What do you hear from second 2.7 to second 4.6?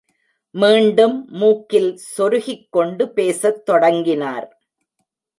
கொண்டு பேசத் தொடங்கினார்.